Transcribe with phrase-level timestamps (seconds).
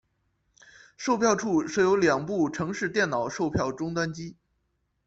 [0.97, 4.35] 售票处设有两部城市电脑售票终端机。